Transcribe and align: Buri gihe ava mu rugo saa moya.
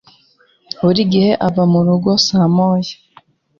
Buri 0.83 1.01
gihe 1.11 1.31
ava 1.47 1.63
mu 1.71 1.79
rugo 1.87 2.11
saa 2.27 2.47
moya. 2.55 2.93